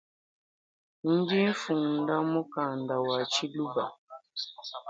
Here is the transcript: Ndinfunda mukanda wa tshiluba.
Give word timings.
Ndinfunda 1.13 2.15
mukanda 2.31 2.95
wa 3.07 3.17
tshiluba. 3.31 3.85